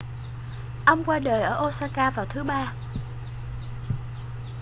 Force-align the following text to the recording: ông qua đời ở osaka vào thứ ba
ông 0.85 1.03
qua 1.05 1.19
đời 1.19 1.41
ở 1.41 1.67
osaka 1.67 2.09
vào 2.09 2.25
thứ 2.25 2.43
ba 2.43 2.73